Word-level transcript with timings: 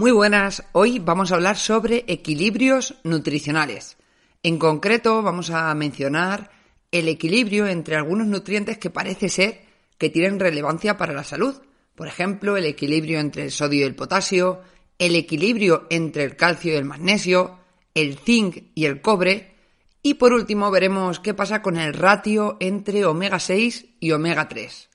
Muy 0.00 0.12
buenas, 0.12 0.64
hoy 0.72 0.98
vamos 0.98 1.30
a 1.30 1.34
hablar 1.34 1.58
sobre 1.58 2.06
equilibrios 2.06 2.94
nutricionales. 3.04 3.98
En 4.42 4.58
concreto 4.58 5.20
vamos 5.20 5.50
a 5.50 5.74
mencionar 5.74 6.50
el 6.90 7.06
equilibrio 7.06 7.66
entre 7.66 7.96
algunos 7.96 8.26
nutrientes 8.26 8.78
que 8.78 8.88
parece 8.88 9.28
ser 9.28 9.60
que 9.98 10.08
tienen 10.08 10.40
relevancia 10.40 10.96
para 10.96 11.12
la 11.12 11.22
salud. 11.22 11.54
Por 11.94 12.08
ejemplo, 12.08 12.56
el 12.56 12.64
equilibrio 12.64 13.20
entre 13.20 13.44
el 13.44 13.50
sodio 13.50 13.80
y 13.80 13.82
el 13.82 13.94
potasio, 13.94 14.62
el 14.98 15.16
equilibrio 15.16 15.86
entre 15.90 16.24
el 16.24 16.34
calcio 16.34 16.72
y 16.72 16.76
el 16.76 16.86
magnesio, 16.86 17.58
el 17.92 18.16
zinc 18.16 18.70
y 18.74 18.86
el 18.86 19.02
cobre, 19.02 19.54
y 20.02 20.14
por 20.14 20.32
último 20.32 20.70
veremos 20.70 21.20
qué 21.20 21.34
pasa 21.34 21.60
con 21.60 21.76
el 21.76 21.92
ratio 21.92 22.56
entre 22.60 23.04
omega 23.04 23.38
6 23.38 23.96
y 24.00 24.12
omega 24.12 24.48
3. 24.48 24.88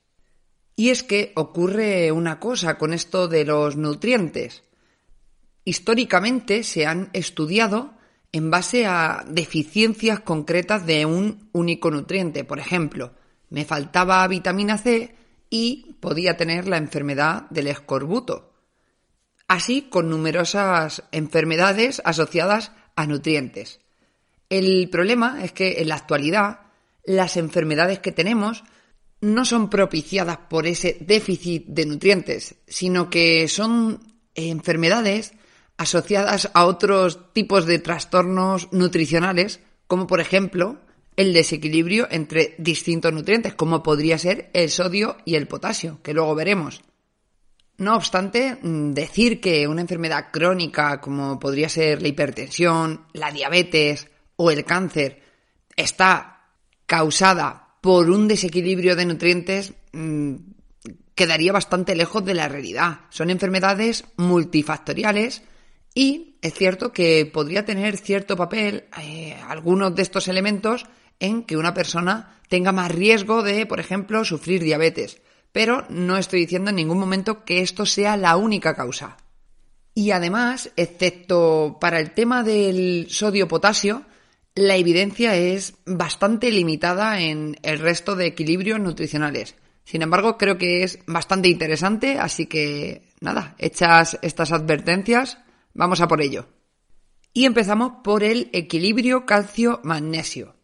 Y 0.74 0.90
es 0.90 1.04
que 1.04 1.30
ocurre 1.36 2.10
una 2.10 2.40
cosa 2.40 2.76
con 2.76 2.92
esto 2.92 3.28
de 3.28 3.44
los 3.44 3.76
nutrientes. 3.76 4.64
Históricamente 5.68 6.62
se 6.62 6.86
han 6.86 7.10
estudiado 7.12 7.92
en 8.30 8.52
base 8.52 8.86
a 8.86 9.24
deficiencias 9.26 10.20
concretas 10.20 10.86
de 10.86 11.04
un 11.06 11.48
único 11.50 11.90
nutriente. 11.90 12.44
Por 12.44 12.60
ejemplo, 12.60 13.14
me 13.50 13.64
faltaba 13.64 14.28
vitamina 14.28 14.78
C 14.78 15.16
y 15.50 15.96
podía 15.98 16.36
tener 16.36 16.68
la 16.68 16.76
enfermedad 16.76 17.50
del 17.50 17.66
escorbuto. 17.66 18.54
Así 19.48 19.88
con 19.90 20.08
numerosas 20.08 21.02
enfermedades 21.10 22.00
asociadas 22.04 22.70
a 22.94 23.06
nutrientes. 23.06 23.80
El 24.48 24.88
problema 24.88 25.42
es 25.42 25.50
que 25.50 25.80
en 25.80 25.88
la 25.88 25.96
actualidad 25.96 26.60
las 27.04 27.36
enfermedades 27.36 27.98
que 27.98 28.12
tenemos 28.12 28.62
no 29.20 29.44
son 29.44 29.68
propiciadas 29.68 30.38
por 30.48 30.68
ese 30.68 30.96
déficit 31.00 31.66
de 31.66 31.86
nutrientes, 31.86 32.54
sino 32.68 33.10
que 33.10 33.48
son 33.48 34.14
enfermedades 34.36 35.32
asociadas 35.76 36.50
a 36.54 36.66
otros 36.66 37.32
tipos 37.32 37.66
de 37.66 37.78
trastornos 37.78 38.68
nutricionales, 38.72 39.60
como 39.86 40.06
por 40.06 40.20
ejemplo 40.20 40.78
el 41.16 41.32
desequilibrio 41.32 42.08
entre 42.10 42.54
distintos 42.58 43.12
nutrientes, 43.12 43.54
como 43.54 43.82
podría 43.82 44.18
ser 44.18 44.50
el 44.52 44.70
sodio 44.70 45.16
y 45.24 45.34
el 45.34 45.48
potasio, 45.48 46.00
que 46.02 46.12
luego 46.12 46.34
veremos. 46.34 46.82
No 47.78 47.94
obstante, 47.94 48.56
mm, 48.60 48.92
decir 48.92 49.40
que 49.40 49.68
una 49.68 49.82
enfermedad 49.82 50.28
crónica, 50.32 51.00
como 51.00 51.38
podría 51.38 51.68
ser 51.68 52.00
la 52.00 52.08
hipertensión, 52.08 53.06
la 53.12 53.30
diabetes 53.30 54.08
o 54.36 54.50
el 54.50 54.64
cáncer, 54.64 55.22
está 55.74 56.48
causada 56.86 57.76
por 57.80 58.10
un 58.10 58.28
desequilibrio 58.28 58.96
de 58.96 59.06
nutrientes, 59.06 59.74
mm, 59.92 60.34
quedaría 61.14 61.52
bastante 61.52 61.94
lejos 61.94 62.24
de 62.24 62.34
la 62.34 62.48
realidad. 62.48 63.00
Son 63.10 63.30
enfermedades 63.30 64.04
multifactoriales 64.16 65.42
y 65.96 66.36
es 66.42 66.52
cierto 66.52 66.92
que 66.92 67.24
podría 67.24 67.64
tener 67.64 67.96
cierto 67.96 68.36
papel 68.36 68.84
eh, 69.00 69.34
algunos 69.48 69.96
de 69.96 70.02
estos 70.02 70.28
elementos 70.28 70.84
en 71.18 71.42
que 71.42 71.56
una 71.56 71.72
persona 71.72 72.38
tenga 72.50 72.70
más 72.70 72.92
riesgo 72.92 73.42
de, 73.42 73.64
por 73.64 73.80
ejemplo, 73.80 74.22
sufrir 74.22 74.62
diabetes. 74.62 75.22
Pero 75.52 75.86
no 75.88 76.18
estoy 76.18 76.40
diciendo 76.40 76.68
en 76.68 76.76
ningún 76.76 76.98
momento 76.98 77.46
que 77.46 77.62
esto 77.62 77.86
sea 77.86 78.18
la 78.18 78.36
única 78.36 78.76
causa. 78.76 79.16
Y 79.94 80.10
además, 80.10 80.70
excepto 80.76 81.78
para 81.80 81.98
el 81.98 82.10
tema 82.10 82.42
del 82.42 83.06
sodio-potasio, 83.08 84.02
la 84.54 84.76
evidencia 84.76 85.34
es 85.34 85.76
bastante 85.86 86.50
limitada 86.50 87.22
en 87.22 87.56
el 87.62 87.78
resto 87.78 88.16
de 88.16 88.26
equilibrios 88.26 88.80
nutricionales. 88.80 89.54
Sin 89.84 90.02
embargo, 90.02 90.36
creo 90.36 90.58
que 90.58 90.82
es 90.82 90.98
bastante 91.06 91.48
interesante, 91.48 92.18
así 92.18 92.44
que 92.44 93.00
nada, 93.20 93.54
hechas 93.58 94.18
estas 94.20 94.52
advertencias, 94.52 95.38
Vamos 95.76 96.00
a 96.00 96.08
por 96.08 96.22
ello. 96.22 96.46
Y 97.34 97.44
empezamos 97.44 98.00
por 98.02 98.24
el 98.24 98.48
equilibrio 98.54 99.26
calcio-magnesio. 99.26 100.56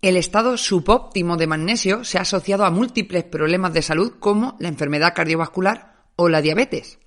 El 0.00 0.16
estado 0.16 0.56
subóptimo 0.56 1.36
de 1.36 1.46
magnesio 1.46 2.04
se 2.04 2.16
ha 2.16 2.22
asociado 2.22 2.64
a 2.64 2.70
múltiples 2.70 3.24
problemas 3.24 3.74
de 3.74 3.82
salud 3.82 4.14
como 4.18 4.56
la 4.58 4.68
enfermedad 4.68 5.12
cardiovascular 5.14 6.06
o 6.16 6.30
la 6.30 6.40
diabetes. 6.40 6.98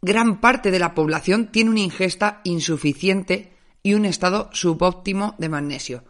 Gran 0.00 0.40
parte 0.40 0.70
de 0.70 0.78
la 0.78 0.94
población 0.94 1.52
tiene 1.52 1.68
una 1.68 1.80
ingesta 1.80 2.40
insuficiente 2.44 3.52
y 3.82 3.92
un 3.92 4.06
estado 4.06 4.48
subóptimo 4.54 5.34
de 5.36 5.50
magnesio. 5.50 6.04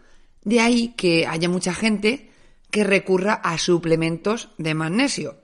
De 0.45 0.61
ahí 0.61 0.95
que 0.97 1.27
haya 1.27 1.49
mucha 1.49 1.75
gente 1.75 2.31
que 2.71 2.85
recurra 2.85 3.35
a 3.35 3.59
suplementos 3.59 4.51
de 4.57 4.75
magnesio. 4.75 5.43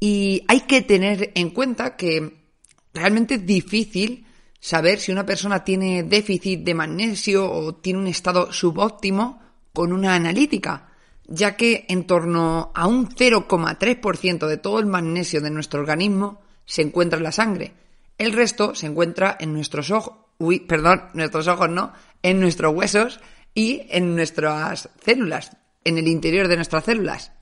Y 0.00 0.42
hay 0.48 0.62
que 0.62 0.82
tener 0.82 1.30
en 1.36 1.50
cuenta 1.50 1.94
que 1.94 2.48
realmente 2.92 3.34
es 3.34 3.46
difícil 3.46 4.26
saber 4.60 5.00
si 5.00 5.10
una 5.10 5.26
persona 5.26 5.64
tiene 5.64 6.02
déficit 6.04 6.60
de 6.62 6.74
magnesio 6.74 7.50
o 7.50 7.74
tiene 7.74 7.98
un 7.98 8.06
estado 8.06 8.52
subóptimo 8.52 9.42
con 9.72 9.92
una 9.92 10.14
analítica, 10.14 10.90
ya 11.26 11.56
que 11.56 11.86
en 11.88 12.06
torno 12.06 12.70
a 12.74 12.86
un 12.86 13.08
0,3% 13.08 14.46
de 14.46 14.56
todo 14.58 14.78
el 14.78 14.86
magnesio 14.86 15.40
de 15.40 15.50
nuestro 15.50 15.80
organismo 15.80 16.42
se 16.66 16.82
encuentra 16.82 17.16
en 17.16 17.24
la 17.24 17.32
sangre. 17.32 17.72
El 18.18 18.32
resto 18.32 18.74
se 18.74 18.86
encuentra 18.86 19.36
en 19.40 19.54
nuestros 19.54 19.90
ojos, 19.90 20.14
uy, 20.38 20.60
perdón, 20.60 21.04
nuestros 21.14 21.48
ojos 21.48 21.70
no, 21.70 21.92
en 22.22 22.38
nuestros 22.38 22.74
huesos 22.74 23.20
y 23.54 23.86
en 23.88 24.14
nuestras 24.14 24.90
células, 25.02 25.56
en 25.84 25.96
el 25.96 26.06
interior 26.06 26.48
de 26.48 26.56
nuestras 26.56 26.84
células. 26.84 27.32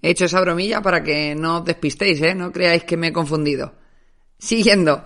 He 0.00 0.10
hecho 0.10 0.26
esa 0.26 0.40
bromilla 0.40 0.80
para 0.80 1.02
que 1.02 1.34
no 1.34 1.58
os 1.58 1.64
despistéis, 1.64 2.20
¿eh? 2.22 2.34
No 2.34 2.52
creáis 2.52 2.84
que 2.84 2.96
me 2.96 3.08
he 3.08 3.12
confundido. 3.12 3.74
Siguiendo. 4.38 5.04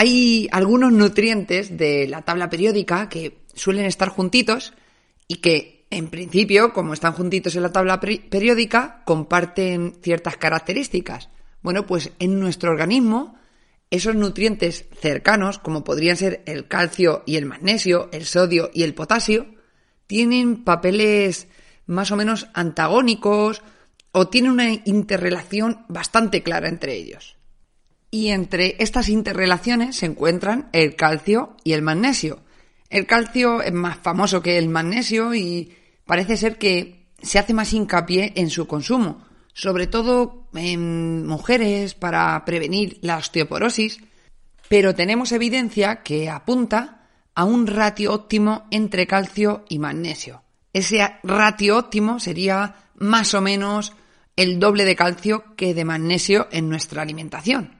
Hay 0.00 0.48
algunos 0.52 0.92
nutrientes 0.92 1.76
de 1.76 2.06
la 2.06 2.22
tabla 2.22 2.48
periódica 2.48 3.08
que 3.08 3.38
suelen 3.52 3.84
estar 3.84 4.10
juntitos 4.10 4.72
y 5.26 5.38
que, 5.38 5.88
en 5.90 6.06
principio, 6.06 6.72
como 6.72 6.92
están 6.92 7.14
juntitos 7.14 7.56
en 7.56 7.62
la 7.62 7.72
tabla 7.72 7.98
periódica, 7.98 9.02
comparten 9.04 9.96
ciertas 10.00 10.36
características. 10.36 11.30
Bueno, 11.62 11.84
pues 11.84 12.12
en 12.20 12.38
nuestro 12.38 12.70
organismo, 12.70 13.40
esos 13.90 14.14
nutrientes 14.14 14.86
cercanos, 15.00 15.58
como 15.58 15.82
podrían 15.82 16.16
ser 16.16 16.44
el 16.46 16.68
calcio 16.68 17.24
y 17.26 17.34
el 17.34 17.46
magnesio, 17.46 18.08
el 18.12 18.24
sodio 18.24 18.70
y 18.72 18.84
el 18.84 18.94
potasio, 18.94 19.46
tienen 20.06 20.62
papeles 20.62 21.48
más 21.86 22.12
o 22.12 22.16
menos 22.16 22.46
antagónicos 22.54 23.62
o 24.12 24.28
tienen 24.28 24.52
una 24.52 24.70
interrelación 24.70 25.84
bastante 25.88 26.44
clara 26.44 26.68
entre 26.68 26.94
ellos. 26.94 27.37
Y 28.10 28.28
entre 28.28 28.76
estas 28.78 29.08
interrelaciones 29.08 29.96
se 29.96 30.06
encuentran 30.06 30.68
el 30.72 30.96
calcio 30.96 31.56
y 31.64 31.72
el 31.72 31.82
magnesio. 31.82 32.40
El 32.88 33.06
calcio 33.06 33.62
es 33.62 33.72
más 33.72 33.98
famoso 33.98 34.42
que 34.42 34.56
el 34.56 34.68
magnesio 34.68 35.34
y 35.34 35.74
parece 36.06 36.36
ser 36.36 36.56
que 36.56 37.06
se 37.20 37.38
hace 37.38 37.52
más 37.52 37.72
hincapié 37.72 38.32
en 38.36 38.48
su 38.48 38.66
consumo, 38.66 39.26
sobre 39.52 39.86
todo 39.86 40.48
en 40.54 41.26
mujeres 41.26 41.94
para 41.94 42.42
prevenir 42.44 42.98
la 43.02 43.18
osteoporosis, 43.18 43.98
pero 44.68 44.94
tenemos 44.94 45.32
evidencia 45.32 46.02
que 46.02 46.30
apunta 46.30 47.06
a 47.34 47.44
un 47.44 47.66
ratio 47.66 48.14
óptimo 48.14 48.66
entre 48.70 49.06
calcio 49.06 49.64
y 49.68 49.78
magnesio. 49.78 50.42
Ese 50.72 51.06
ratio 51.22 51.78
óptimo 51.78 52.20
sería 52.20 52.76
más 52.96 53.34
o 53.34 53.40
menos 53.40 53.94
el 54.36 54.58
doble 54.60 54.84
de 54.84 54.96
calcio 54.96 55.56
que 55.56 55.74
de 55.74 55.84
magnesio 55.84 56.48
en 56.52 56.68
nuestra 56.68 57.02
alimentación. 57.02 57.77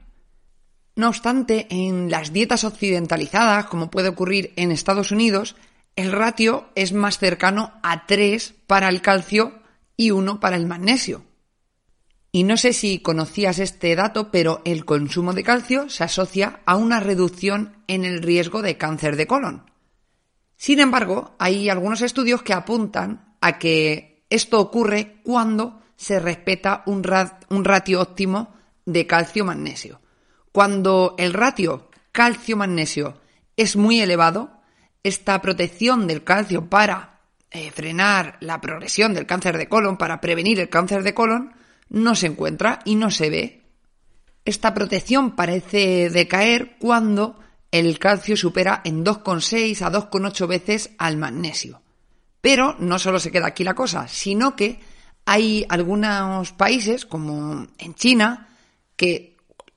No 0.99 1.07
obstante, 1.07 1.65
en 1.69 2.11
las 2.11 2.33
dietas 2.33 2.65
occidentalizadas, 2.65 3.67
como 3.67 3.89
puede 3.89 4.09
ocurrir 4.09 4.51
en 4.57 4.69
Estados 4.69 5.13
Unidos, 5.13 5.55
el 5.95 6.11
ratio 6.11 6.67
es 6.75 6.91
más 6.91 7.19
cercano 7.19 7.71
a 7.83 8.05
3 8.05 8.53
para 8.67 8.89
el 8.89 9.01
calcio 9.01 9.61
y 9.95 10.11
1 10.11 10.41
para 10.41 10.57
el 10.57 10.65
magnesio. 10.65 11.23
Y 12.33 12.43
no 12.43 12.57
sé 12.57 12.73
si 12.73 12.99
conocías 12.99 13.59
este 13.59 13.95
dato, 13.95 14.29
pero 14.29 14.61
el 14.65 14.83
consumo 14.83 15.31
de 15.31 15.41
calcio 15.41 15.89
se 15.89 16.03
asocia 16.03 16.59
a 16.65 16.75
una 16.75 16.99
reducción 16.99 17.77
en 17.87 18.03
el 18.03 18.21
riesgo 18.21 18.61
de 18.61 18.75
cáncer 18.75 19.15
de 19.15 19.25
colon. 19.25 19.71
Sin 20.57 20.81
embargo, 20.81 21.33
hay 21.39 21.69
algunos 21.69 22.01
estudios 22.01 22.43
que 22.43 22.51
apuntan 22.51 23.37
a 23.39 23.57
que 23.57 24.25
esto 24.29 24.59
ocurre 24.59 25.21
cuando 25.23 25.81
se 25.95 26.19
respeta 26.19 26.83
un, 26.87 27.05
ratio 27.05 28.01
óptimo 28.01 28.53
de 28.85 29.07
calcio-magnesio. 29.07 30.01
Cuando 30.51 31.15
el 31.17 31.33
ratio 31.33 31.89
calcio-magnesio 32.11 33.19
es 33.55 33.75
muy 33.75 34.01
elevado, 34.01 34.51
esta 35.03 35.41
protección 35.41 36.07
del 36.07 36.23
calcio 36.23 36.69
para 36.69 37.21
eh, 37.51 37.71
frenar 37.71 38.37
la 38.41 38.61
progresión 38.61 39.13
del 39.13 39.25
cáncer 39.25 39.57
de 39.57 39.67
colon, 39.67 39.97
para 39.97 40.21
prevenir 40.21 40.59
el 40.59 40.69
cáncer 40.69 41.03
de 41.03 41.13
colon, 41.13 41.53
no 41.89 42.15
se 42.15 42.27
encuentra 42.27 42.79
y 42.85 42.95
no 42.95 43.11
se 43.11 43.29
ve. 43.29 43.61
Esta 44.45 44.73
protección 44.73 45.35
parece 45.35 46.09
decaer 46.09 46.77
cuando 46.79 47.39
el 47.71 47.99
calcio 47.99 48.35
supera 48.35 48.81
en 48.83 49.05
2,6 49.05 49.81
a 49.81 49.91
2,8 49.91 50.47
veces 50.47 50.91
al 50.97 51.17
magnesio. 51.17 51.81
Pero 52.41 52.75
no 52.79 52.99
solo 52.99 53.19
se 53.19 53.31
queda 53.31 53.47
aquí 53.47 53.63
la 53.63 53.75
cosa, 53.75 54.07
sino 54.07 54.55
que 54.55 54.79
hay 55.25 55.65
algunos 55.69 56.51
países, 56.53 57.05
como 57.05 57.67
en 57.77 57.93
China, 57.95 58.47
que 58.95 59.28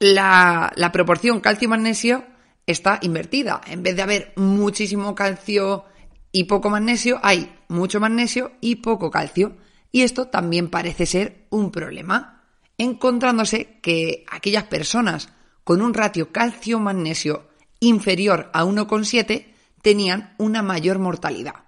la, 0.02 0.90
proporción 0.92 1.40
calcio-magnesio 1.40 2.24
está 2.66 2.98
invertida. 3.02 3.60
En 3.66 3.84
vez 3.84 3.94
de 3.94 4.02
haber 4.02 4.32
muchísimo 4.36 5.14
calcio 5.14 5.84
y 6.32 6.44
poco 6.44 6.70
magnesio, 6.70 7.20
hay 7.22 7.54
mucho 7.68 8.00
magnesio 8.00 8.52
y 8.60 8.76
poco 8.76 9.10
calcio. 9.10 9.56
Y 9.92 10.02
esto 10.02 10.26
también 10.26 10.70
parece 10.70 11.06
ser 11.06 11.46
un 11.50 11.70
problema, 11.70 12.42
encontrándose 12.78 13.78
que 13.80 14.24
aquellas 14.28 14.64
personas 14.64 15.28
con 15.62 15.80
un 15.80 15.94
ratio 15.94 16.32
calcio-magnesio 16.32 17.48
inferior 17.78 18.50
a 18.52 18.64
1,7 18.64 19.54
tenían 19.82 20.34
una 20.38 20.62
mayor 20.62 20.98
mortalidad. 20.98 21.66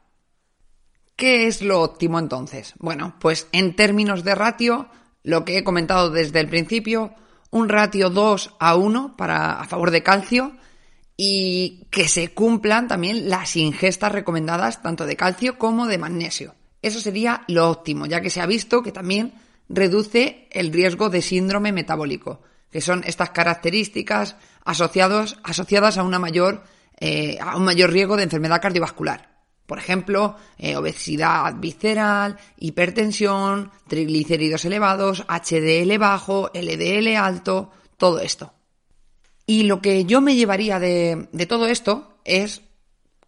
¿Qué 1.14 1.46
es 1.46 1.62
lo 1.62 1.82
óptimo 1.82 2.18
entonces? 2.18 2.74
Bueno, 2.78 3.14
pues 3.20 3.46
en 3.52 3.76
términos 3.76 4.24
de 4.24 4.34
ratio, 4.34 4.88
lo 5.22 5.44
que 5.44 5.58
he 5.58 5.64
comentado 5.64 6.10
desde 6.10 6.40
el 6.40 6.48
principio, 6.48 7.14
un 7.54 7.68
ratio 7.68 8.10
2 8.10 8.56
a 8.58 8.74
1 8.74 9.16
para, 9.16 9.60
a 9.60 9.64
favor 9.64 9.92
de 9.92 10.02
calcio 10.02 10.56
y 11.16 11.86
que 11.90 12.08
se 12.08 12.34
cumplan 12.34 12.88
también 12.88 13.30
las 13.30 13.54
ingestas 13.54 14.10
recomendadas 14.10 14.82
tanto 14.82 15.06
de 15.06 15.14
calcio 15.14 15.56
como 15.56 15.86
de 15.86 15.98
magnesio. 15.98 16.56
Eso 16.82 16.98
sería 16.98 17.44
lo 17.46 17.70
óptimo, 17.70 18.06
ya 18.06 18.20
que 18.20 18.30
se 18.30 18.40
ha 18.40 18.46
visto 18.46 18.82
que 18.82 18.90
también 18.90 19.34
reduce 19.68 20.48
el 20.50 20.72
riesgo 20.72 21.10
de 21.10 21.22
síndrome 21.22 21.70
metabólico, 21.70 22.42
que 22.72 22.80
son 22.80 23.04
estas 23.06 23.30
características 23.30 24.34
asociados, 24.64 25.38
asociadas 25.44 25.96
a, 25.96 26.02
una 26.02 26.18
mayor, 26.18 26.64
eh, 26.98 27.38
a 27.40 27.56
un 27.56 27.64
mayor 27.64 27.92
riesgo 27.92 28.16
de 28.16 28.24
enfermedad 28.24 28.60
cardiovascular. 28.60 29.33
Por 29.66 29.78
ejemplo, 29.78 30.36
eh, 30.58 30.76
obesidad 30.76 31.54
visceral, 31.56 32.36
hipertensión, 32.58 33.70
triglicéridos 33.88 34.64
elevados, 34.64 35.24
HDL 35.28 35.96
bajo, 35.98 36.50
LDL 36.52 37.16
alto, 37.16 37.70
todo 37.96 38.20
esto. 38.20 38.52
Y 39.46 39.64
lo 39.64 39.80
que 39.80 40.04
yo 40.04 40.20
me 40.20 40.36
llevaría 40.36 40.78
de, 40.78 41.28
de 41.32 41.46
todo 41.46 41.66
esto 41.66 42.18
es 42.24 42.62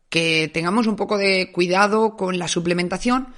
que 0.09 0.51
tengamos 0.53 0.87
un 0.87 0.97
poco 0.97 1.19
de 1.19 1.53
cuidado 1.53 2.17
con 2.17 2.39
la 2.39 2.49
suplementación 2.49 3.29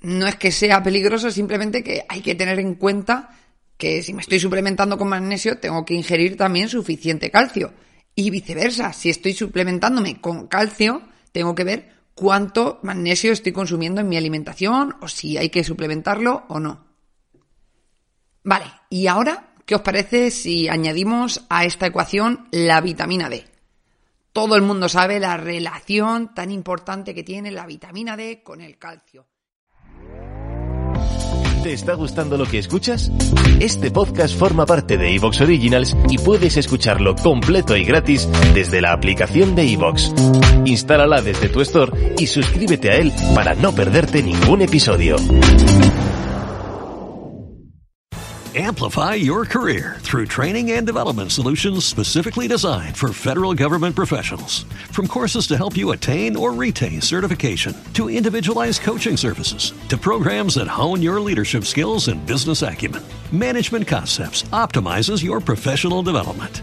no 0.00 0.26
es 0.26 0.36
que 0.36 0.52
sea 0.52 0.82
peligroso, 0.82 1.30
simplemente 1.30 1.82
que 1.82 2.04
hay 2.08 2.20
que 2.20 2.34
tener 2.34 2.58
en 2.60 2.74
cuenta 2.74 3.30
que 3.76 4.02
si 4.02 4.12
me 4.12 4.22
estoy 4.22 4.40
suplementando 4.40 4.98
con 4.98 5.08
magnesio, 5.08 5.58
tengo 5.58 5.84
que 5.84 5.94
ingerir 5.94 6.36
también 6.36 6.68
suficiente 6.68 7.30
calcio. 7.30 7.72
Y 8.14 8.30
viceversa, 8.30 8.92
si 8.92 9.10
estoy 9.10 9.32
suplementándome 9.32 10.20
con 10.20 10.48
calcio, 10.48 11.02
tengo 11.32 11.54
que 11.54 11.64
ver 11.64 11.97
cuánto 12.18 12.80
magnesio 12.82 13.32
estoy 13.32 13.52
consumiendo 13.52 14.00
en 14.00 14.08
mi 14.08 14.16
alimentación 14.16 14.96
o 15.00 15.06
si 15.06 15.38
hay 15.38 15.50
que 15.50 15.62
suplementarlo 15.62 16.46
o 16.48 16.58
no. 16.58 16.84
Vale, 18.42 18.66
y 18.90 19.06
ahora, 19.06 19.54
¿qué 19.64 19.76
os 19.76 19.82
parece 19.82 20.32
si 20.32 20.68
añadimos 20.68 21.44
a 21.48 21.64
esta 21.64 21.86
ecuación 21.86 22.48
la 22.50 22.80
vitamina 22.80 23.28
D? 23.28 23.44
Todo 24.32 24.56
el 24.56 24.62
mundo 24.62 24.88
sabe 24.88 25.20
la 25.20 25.36
relación 25.36 26.34
tan 26.34 26.50
importante 26.50 27.14
que 27.14 27.22
tiene 27.22 27.52
la 27.52 27.66
vitamina 27.66 28.16
D 28.16 28.42
con 28.42 28.60
el 28.62 28.78
calcio. 28.78 29.28
¿Te 31.62 31.72
está 31.72 31.94
gustando 31.94 32.36
lo 32.36 32.46
que 32.46 32.58
escuchas? 32.58 33.12
Este 33.60 33.92
podcast 33.92 34.36
forma 34.36 34.66
parte 34.66 34.96
de 34.96 35.14
Evox 35.14 35.40
Originals 35.40 35.96
y 36.08 36.18
puedes 36.18 36.56
escucharlo 36.56 37.14
completo 37.14 37.76
y 37.76 37.84
gratis 37.84 38.28
desde 38.54 38.80
la 38.80 38.92
aplicación 38.92 39.54
de 39.54 39.72
Evox. 39.72 40.12
Instálala 40.68 41.22
desde 41.22 41.48
tu 41.48 41.60
store 41.62 42.14
y 42.18 42.26
suscríbete 42.26 42.90
a 42.90 42.96
él 42.96 43.12
para 43.34 43.54
no 43.54 43.74
perderte 43.74 44.22
ningún 44.22 44.60
episodio. 44.60 45.16
Amplify 48.54 49.14
your 49.14 49.44
career 49.44 49.96
through 50.00 50.26
training 50.26 50.72
and 50.72 50.86
development 50.86 51.30
solutions 51.30 51.84
specifically 51.84 52.48
designed 52.48 52.96
for 52.96 53.12
federal 53.12 53.54
government 53.54 53.94
professionals. 53.94 54.64
From 54.90 55.06
courses 55.06 55.46
to 55.48 55.56
help 55.56 55.76
you 55.76 55.92
attain 55.92 56.34
or 56.34 56.52
retain 56.52 57.00
certification, 57.00 57.74
to 57.94 58.10
individualized 58.10 58.82
coaching 58.82 59.16
services, 59.16 59.72
to 59.88 59.96
programs 59.96 60.56
that 60.56 60.66
hone 60.66 61.00
your 61.02 61.20
leadership 61.20 61.64
skills 61.64 62.08
and 62.08 62.26
business 62.26 62.62
acumen, 62.62 63.02
Management 63.32 63.86
Concepts 63.86 64.42
optimizes 64.50 65.22
your 65.22 65.40
professional 65.40 66.02
development. 66.02 66.62